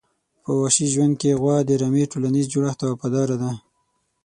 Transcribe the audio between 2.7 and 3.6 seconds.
ته وفاداره ده.